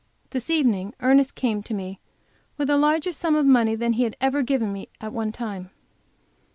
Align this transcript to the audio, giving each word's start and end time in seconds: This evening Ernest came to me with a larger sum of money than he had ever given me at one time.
This 0.31 0.49
evening 0.49 0.95
Ernest 1.01 1.35
came 1.35 1.61
to 1.61 1.75
me 1.75 1.99
with 2.57 2.71
a 2.71 2.75
larger 2.75 3.11
sum 3.11 3.35
of 3.35 3.45
money 3.45 3.75
than 3.75 3.93
he 3.93 4.03
had 4.03 4.17
ever 4.19 4.41
given 4.41 4.73
me 4.73 4.89
at 4.99 5.13
one 5.13 5.31
time. 5.31 5.69